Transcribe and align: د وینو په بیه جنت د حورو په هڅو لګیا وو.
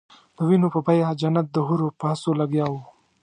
د 0.35 0.37
وینو 0.47 0.67
په 0.73 0.79
بیه 0.85 1.09
جنت 1.21 1.47
د 1.51 1.57
حورو 1.67 1.87
په 1.99 2.05
هڅو 2.11 2.31
لګیا 2.41 2.65
وو. 2.71 2.81